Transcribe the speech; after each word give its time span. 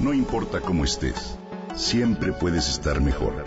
No 0.00 0.14
importa 0.14 0.62
cómo 0.62 0.84
estés, 0.84 1.36
siempre 1.76 2.32
puedes 2.32 2.70
estar 2.70 3.02
mejor. 3.02 3.44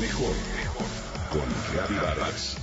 Mejor, 0.00 0.34
mejor. 0.56 0.86
Con 1.30 1.48
Reavivadas. 1.72 2.56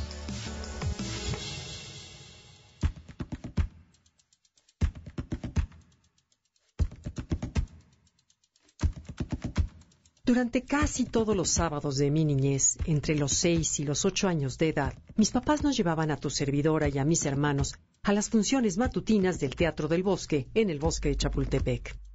Durante 10.26 10.64
casi 10.64 11.06
todos 11.06 11.38
los 11.38 11.50
sábados 11.50 11.96
de 11.96 12.12
mi 12.12 12.26
niñez, 12.26 12.78
entre 12.84 13.16
los 13.16 13.32
seis 13.32 13.80
y 13.80 13.86
los 13.86 14.04
ocho 14.04 14.28
años 14.28 14.58
de 14.58 14.68
edad, 14.68 14.94
mis 15.16 15.32
papás 15.32 15.64
nos 15.64 15.78
llevaban 15.78 16.12
a 16.12 16.18
tu 16.18 16.30
servidora 16.30 16.90
y 16.90 16.98
a 16.98 17.06
mis 17.06 17.26
hermanos 17.26 17.76
a 18.04 18.12
las 18.12 18.30
funciones 18.30 18.78
matutinas 18.78 19.40
del 19.40 19.56
Teatro 19.56 19.88
del 19.88 20.04
Bosque 20.04 20.50
en 20.54 20.70
el 20.70 20.80
bosque 20.80 21.08
de 21.08 21.16
Chapultepec. 21.16 22.09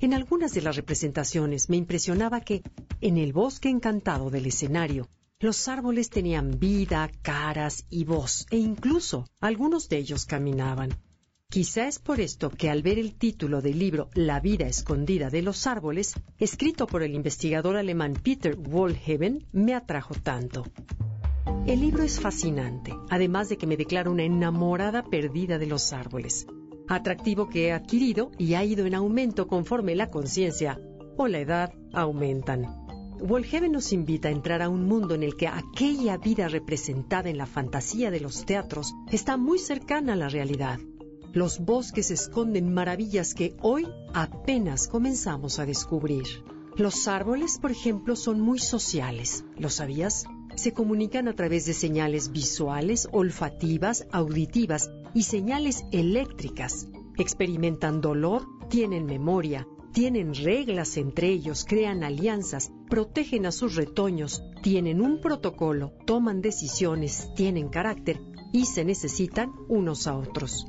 En 0.00 0.14
algunas 0.14 0.54
de 0.54 0.62
las 0.62 0.76
representaciones 0.76 1.68
me 1.68 1.76
impresionaba 1.76 2.40
que, 2.40 2.62
en 3.02 3.18
el 3.18 3.34
bosque 3.34 3.68
encantado 3.68 4.30
del 4.30 4.46
escenario, 4.46 5.08
los 5.40 5.68
árboles 5.68 6.08
tenían 6.08 6.58
vida, 6.58 7.10
caras 7.20 7.84
y 7.90 8.04
voz, 8.04 8.46
e 8.50 8.56
incluso 8.56 9.26
algunos 9.40 9.90
de 9.90 9.98
ellos 9.98 10.24
caminaban. 10.24 10.96
Quizá 11.50 11.86
es 11.86 11.98
por 11.98 12.18
esto 12.20 12.48
que 12.48 12.70
al 12.70 12.82
ver 12.82 12.98
el 12.98 13.14
título 13.14 13.60
del 13.60 13.78
libro 13.78 14.08
La 14.14 14.40
vida 14.40 14.66
escondida 14.66 15.28
de 15.28 15.42
los 15.42 15.66
árboles, 15.66 16.14
escrito 16.38 16.86
por 16.86 17.02
el 17.02 17.14
investigador 17.14 17.76
alemán 17.76 18.14
Peter 18.14 18.56
Wohlheben, 18.56 19.48
me 19.52 19.74
atrajo 19.74 20.14
tanto. 20.14 20.64
El 21.66 21.80
libro 21.80 22.04
es 22.04 22.20
fascinante, 22.20 22.94
además 23.10 23.50
de 23.50 23.58
que 23.58 23.66
me 23.66 23.76
declara 23.76 24.08
una 24.08 24.22
enamorada 24.22 25.02
perdida 25.02 25.58
de 25.58 25.66
los 25.66 25.92
árboles, 25.92 26.46
atractivo 26.90 27.48
que 27.48 27.68
he 27.68 27.72
adquirido 27.72 28.30
y 28.36 28.54
ha 28.54 28.64
ido 28.64 28.84
en 28.84 28.94
aumento 28.94 29.48
conforme 29.48 29.94
la 29.94 30.10
conciencia 30.10 30.78
o 31.16 31.26
la 31.26 31.38
edad 31.38 31.72
aumentan. 31.94 32.66
Wohlheben 33.20 33.72
nos 33.72 33.92
invita 33.92 34.28
a 34.28 34.32
entrar 34.32 34.60
a 34.60 34.68
un 34.68 34.84
mundo 34.86 35.14
en 35.14 35.22
el 35.22 35.36
que 35.36 35.48
aquella 35.48 36.18
vida 36.18 36.48
representada 36.48 37.30
en 37.30 37.38
la 37.38 37.46
fantasía 37.46 38.10
de 38.10 38.20
los 38.20 38.44
teatros 38.44 38.94
está 39.10 39.36
muy 39.36 39.58
cercana 39.58 40.12
a 40.12 40.16
la 40.16 40.28
realidad 40.28 40.78
los 41.32 41.60
bosques 41.60 42.10
esconden 42.10 42.72
maravillas 42.72 43.34
que 43.34 43.56
hoy 43.62 43.86
apenas 44.12 44.88
comenzamos 44.88 45.58
a 45.58 45.66
descubrir. 45.66 46.26
Los 46.76 47.06
árboles, 47.08 47.58
por 47.58 47.70
ejemplo, 47.70 48.16
son 48.16 48.40
muy 48.40 48.58
sociales. 48.58 49.44
¿Lo 49.56 49.68
sabías? 49.70 50.24
Se 50.60 50.74
comunican 50.74 51.26
a 51.26 51.32
través 51.32 51.64
de 51.64 51.72
señales 51.72 52.32
visuales, 52.32 53.08
olfativas, 53.12 54.06
auditivas 54.12 54.90
y 55.14 55.22
señales 55.22 55.86
eléctricas. 55.90 56.86
Experimentan 57.16 58.02
dolor, 58.02 58.42
tienen 58.68 59.06
memoria, 59.06 59.66
tienen 59.94 60.34
reglas 60.34 60.98
entre 60.98 61.28
ellos, 61.28 61.64
crean 61.66 62.04
alianzas, 62.04 62.70
protegen 62.90 63.46
a 63.46 63.52
sus 63.52 63.74
retoños, 63.74 64.42
tienen 64.62 65.00
un 65.00 65.22
protocolo, 65.22 65.94
toman 66.04 66.42
decisiones, 66.42 67.30
tienen 67.34 67.70
carácter 67.70 68.20
y 68.52 68.66
se 68.66 68.84
necesitan 68.84 69.54
unos 69.66 70.06
a 70.06 70.14
otros. 70.14 70.66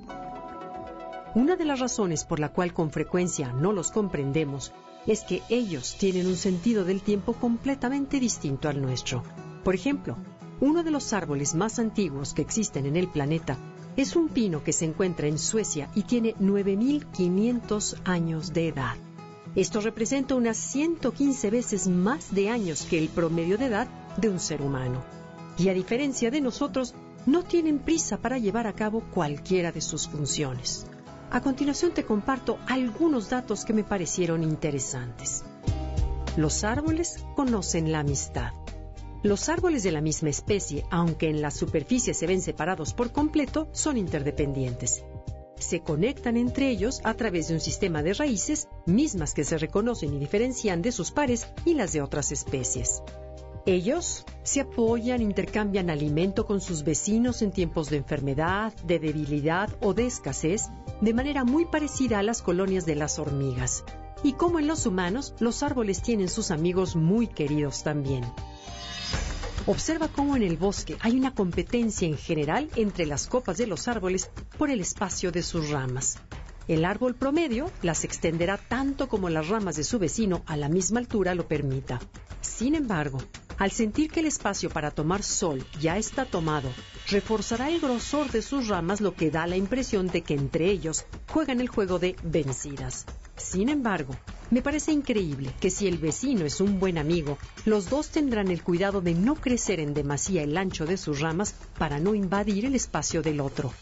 Una 1.35 1.57
de 1.57 1.65
las 1.65 1.81
razones 1.81 2.23
por 2.23 2.39
la 2.39 2.53
cual 2.53 2.73
con 2.73 2.91
frecuencia 2.91 3.51
no 3.51 3.73
los 3.73 3.91
comprendemos 3.91 4.71
es 5.05 5.23
que 5.23 5.41
ellos 5.49 5.97
tienen 5.99 6.27
un 6.27 6.37
sentido 6.37 6.85
del 6.85 7.01
tiempo 7.01 7.33
completamente 7.33 8.21
distinto 8.21 8.69
al 8.69 8.81
nuestro. 8.81 9.21
Por 9.63 9.75
ejemplo, 9.75 10.17
uno 10.59 10.83
de 10.83 10.91
los 10.91 11.13
árboles 11.13 11.55
más 11.55 11.79
antiguos 11.79 12.33
que 12.33 12.41
existen 12.41 12.85
en 12.85 12.95
el 12.95 13.07
planeta 13.07 13.57
es 13.97 14.15
un 14.15 14.29
pino 14.29 14.63
que 14.63 14.73
se 14.73 14.85
encuentra 14.85 15.27
en 15.27 15.37
Suecia 15.37 15.89
y 15.95 16.03
tiene 16.03 16.35
9.500 16.35 17.97
años 18.05 18.53
de 18.53 18.69
edad. 18.69 18.95
Esto 19.55 19.81
representa 19.81 20.35
unas 20.35 20.57
115 20.57 21.49
veces 21.49 21.87
más 21.87 22.33
de 22.33 22.49
años 22.49 22.87
que 22.89 22.97
el 22.97 23.09
promedio 23.09 23.57
de 23.57 23.65
edad 23.65 23.87
de 24.17 24.29
un 24.29 24.39
ser 24.39 24.61
humano. 24.61 25.03
Y 25.57 25.67
a 25.67 25.73
diferencia 25.73 26.31
de 26.31 26.39
nosotros, 26.39 26.95
no 27.25 27.43
tienen 27.43 27.79
prisa 27.79 28.17
para 28.17 28.37
llevar 28.37 28.65
a 28.65 28.73
cabo 28.73 29.01
cualquiera 29.13 29.71
de 29.71 29.81
sus 29.81 30.07
funciones. 30.07 30.87
A 31.29 31.41
continuación 31.41 31.91
te 31.93 32.05
comparto 32.05 32.59
algunos 32.67 33.29
datos 33.29 33.65
que 33.65 33.73
me 33.73 33.83
parecieron 33.83 34.41
interesantes. 34.41 35.43
Los 36.37 36.63
árboles 36.63 37.23
conocen 37.35 37.91
la 37.91 37.99
amistad. 37.99 38.53
Los 39.23 39.49
árboles 39.49 39.83
de 39.83 39.91
la 39.91 40.01
misma 40.01 40.29
especie, 40.29 40.83
aunque 40.89 41.29
en 41.29 41.43
la 41.43 41.51
superficie 41.51 42.15
se 42.15 42.25
ven 42.25 42.41
separados 42.41 42.95
por 42.95 43.11
completo, 43.11 43.67
son 43.71 43.97
interdependientes. 43.97 45.03
Se 45.59 45.81
conectan 45.81 46.37
entre 46.37 46.69
ellos 46.69 47.01
a 47.03 47.13
través 47.13 47.47
de 47.47 47.53
un 47.53 47.59
sistema 47.59 48.01
de 48.01 48.15
raíces, 48.15 48.67
mismas 48.87 49.35
que 49.35 49.43
se 49.43 49.59
reconocen 49.59 50.15
y 50.15 50.17
diferencian 50.17 50.81
de 50.81 50.91
sus 50.91 51.11
pares 51.11 51.47
y 51.65 51.75
las 51.75 51.93
de 51.93 52.01
otras 52.01 52.31
especies. 52.31 53.03
Ellos 53.67 54.25
se 54.41 54.61
apoyan, 54.61 55.21
intercambian 55.21 55.91
alimento 55.91 56.47
con 56.47 56.59
sus 56.59 56.83
vecinos 56.83 57.43
en 57.43 57.51
tiempos 57.51 57.91
de 57.91 57.97
enfermedad, 57.97 58.73
de 58.85 58.97
debilidad 58.97 59.69
o 59.81 59.93
de 59.93 60.07
escasez, 60.07 60.69
de 60.99 61.13
manera 61.13 61.43
muy 61.43 61.65
parecida 61.65 62.17
a 62.17 62.23
las 62.23 62.41
colonias 62.41 62.87
de 62.87 62.95
las 62.95 63.19
hormigas. 63.19 63.83
Y 64.23 64.33
como 64.33 64.57
en 64.57 64.65
los 64.65 64.87
humanos, 64.87 65.35
los 65.39 65.61
árboles 65.61 66.01
tienen 66.01 66.27
sus 66.27 66.49
amigos 66.49 66.95
muy 66.95 67.27
queridos 67.27 67.83
también. 67.83 68.23
Observa 69.67 70.07
cómo 70.07 70.35
en 70.35 70.41
el 70.41 70.57
bosque 70.57 70.97
hay 71.01 71.15
una 71.19 71.35
competencia 71.35 72.07
en 72.07 72.17
general 72.17 72.67
entre 72.75 73.05
las 73.05 73.27
copas 73.27 73.57
de 73.57 73.67
los 73.67 73.87
árboles 73.87 74.31
por 74.57 74.71
el 74.71 74.81
espacio 74.81 75.31
de 75.31 75.43
sus 75.43 75.69
ramas. 75.69 76.17
El 76.67 76.83
árbol 76.83 77.13
promedio 77.13 77.69
las 77.83 78.03
extenderá 78.03 78.57
tanto 78.57 79.07
como 79.07 79.29
las 79.29 79.49
ramas 79.49 79.75
de 79.75 79.83
su 79.83 79.99
vecino 79.99 80.41
a 80.47 80.57
la 80.57 80.67
misma 80.67 80.99
altura 80.99 81.35
lo 81.35 81.47
permita. 81.47 81.99
Sin 82.41 82.73
embargo, 82.73 83.19
al 83.57 83.71
sentir 83.71 84.09
que 84.11 84.21
el 84.21 84.25
espacio 84.25 84.69
para 84.69 84.91
tomar 84.91 85.23
sol 85.23 85.65
ya 85.79 85.97
está 85.97 86.25
tomado, 86.25 86.69
reforzará 87.09 87.69
el 87.69 87.79
grosor 87.79 88.31
de 88.31 88.41
sus 88.41 88.67
ramas 88.67 89.01
lo 89.01 89.13
que 89.13 89.31
da 89.31 89.47
la 89.47 89.57
impresión 89.57 90.07
de 90.07 90.21
que 90.21 90.33
entre 90.33 90.69
ellos 90.69 91.05
juegan 91.27 91.61
el 91.61 91.67
juego 91.67 91.99
de 91.99 92.15
vencidas. 92.23 93.05
Sin 93.37 93.69
embargo, 93.69 94.15
me 94.51 94.61
parece 94.61 94.91
increíble 94.91 95.53
que 95.59 95.69
si 95.69 95.87
el 95.87 95.97
vecino 95.97 96.45
es 96.45 96.61
un 96.61 96.79
buen 96.79 96.97
amigo, 96.97 97.37
los 97.65 97.89
dos 97.89 98.09
tendrán 98.09 98.49
el 98.49 98.63
cuidado 98.63 99.01
de 99.01 99.13
no 99.13 99.35
crecer 99.35 99.79
en 99.79 99.93
demasía 99.93 100.43
el 100.43 100.57
ancho 100.57 100.85
de 100.85 100.97
sus 100.97 101.21
ramas 101.21 101.55
para 101.77 101.99
no 101.99 102.13
invadir 102.15 102.65
el 102.65 102.75
espacio 102.75 103.21
del 103.21 103.39
otro. 103.39 103.73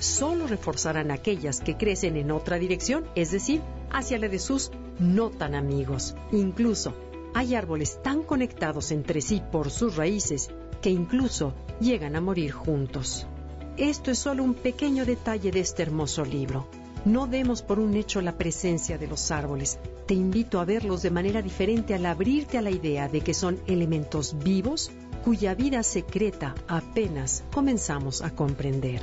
Solo 0.00 0.46
reforzarán 0.46 1.10
aquellas 1.10 1.60
que 1.60 1.76
crecen 1.76 2.16
en 2.16 2.32
otra 2.32 2.58
dirección, 2.58 3.04
es 3.14 3.30
decir, 3.30 3.62
hacia 3.90 4.18
la 4.18 4.28
de 4.28 4.38
sus 4.38 4.72
no 4.98 5.30
tan 5.30 5.54
amigos. 5.54 6.14
Incluso 6.32 6.94
hay 7.34 7.54
árboles 7.54 8.00
tan 8.02 8.22
conectados 8.22 8.90
entre 8.90 9.20
sí 9.20 9.42
por 9.52 9.70
sus 9.70 9.96
raíces 9.96 10.50
que 10.80 10.90
incluso 10.90 11.54
llegan 11.80 12.16
a 12.16 12.20
morir 12.20 12.52
juntos. 12.52 13.26
Esto 13.76 14.10
es 14.10 14.18
solo 14.18 14.44
un 14.44 14.54
pequeño 14.54 15.06
detalle 15.06 15.50
de 15.50 15.60
este 15.60 15.82
hermoso 15.82 16.24
libro. 16.24 16.66
No 17.04 17.26
demos 17.26 17.62
por 17.62 17.80
un 17.80 17.94
hecho 17.94 18.20
la 18.20 18.36
presencia 18.36 18.98
de 18.98 19.06
los 19.08 19.30
árboles. 19.30 19.78
Te 20.06 20.14
invito 20.14 20.60
a 20.60 20.64
verlos 20.64 21.02
de 21.02 21.10
manera 21.10 21.42
diferente 21.42 21.94
al 21.94 22.06
abrirte 22.06 22.58
a 22.58 22.62
la 22.62 22.70
idea 22.70 23.08
de 23.08 23.22
que 23.22 23.34
son 23.34 23.58
elementos 23.66 24.36
vivos 24.38 24.90
cuya 25.24 25.54
vida 25.54 25.82
secreta 25.82 26.54
apenas 26.68 27.44
comenzamos 27.52 28.22
a 28.22 28.30
comprender. 28.30 29.02